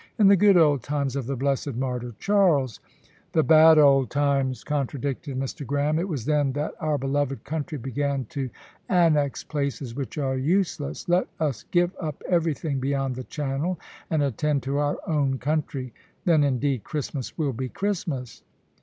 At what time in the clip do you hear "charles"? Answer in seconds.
2.17-2.79